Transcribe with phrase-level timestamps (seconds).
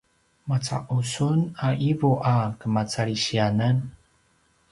[0.47, 3.77] maca’u sun a ’ivu a kemacalisiyanan?